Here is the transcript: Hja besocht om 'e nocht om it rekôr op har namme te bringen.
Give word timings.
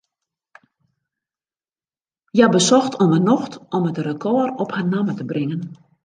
Hja 2.33 2.47
besocht 2.55 2.97
om 3.03 3.11
'e 3.15 3.19
nocht 3.29 3.53
om 3.75 3.83
it 3.91 3.99
rekôr 4.07 4.47
op 4.63 4.69
har 4.75 4.85
namme 4.93 5.13
te 5.17 5.23
bringen. 5.31 5.61